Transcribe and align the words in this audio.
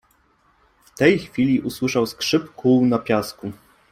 W 0.83 0.97
tej 0.97 1.19
chwili 1.19 1.61
usłyszał 1.61 2.05
skrzyp 2.05 2.51
kół 2.53 2.85
na 2.85 2.97
piasku. 2.99 3.51